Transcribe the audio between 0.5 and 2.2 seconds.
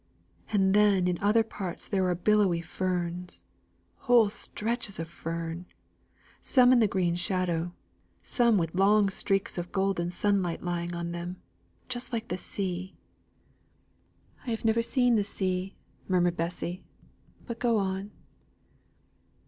And then in other parts there are